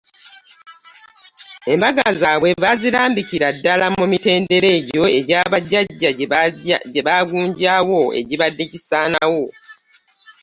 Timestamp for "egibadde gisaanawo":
8.19-9.45